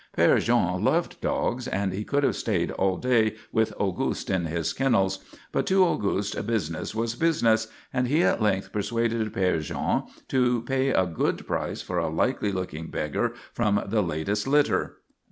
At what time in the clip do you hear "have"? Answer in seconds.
2.23-2.35